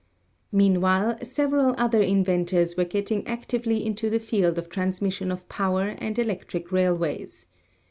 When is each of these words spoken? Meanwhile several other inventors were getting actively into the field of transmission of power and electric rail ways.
Meanwhile 0.51 1.19
several 1.21 1.75
other 1.77 2.01
inventors 2.01 2.75
were 2.75 2.85
getting 2.85 3.27
actively 3.27 3.85
into 3.85 4.09
the 4.09 4.17
field 4.19 4.57
of 4.57 4.67
transmission 4.67 5.31
of 5.31 5.47
power 5.47 5.89
and 5.99 6.17
electric 6.17 6.71
rail 6.71 6.97
ways. 6.97 7.45